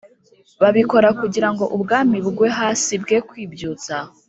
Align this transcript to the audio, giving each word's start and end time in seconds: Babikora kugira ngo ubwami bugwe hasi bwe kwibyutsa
Babikora 0.61 1.09
kugira 1.19 1.49
ngo 1.53 1.63
ubwami 1.75 2.17
bugwe 2.25 2.47
hasi 2.59 2.93
bwe 3.03 3.17
kwibyutsa 3.27 3.95